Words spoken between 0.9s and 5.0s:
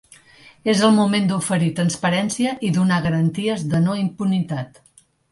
moment d’oferir transparència i donar garanties de no-impunitat.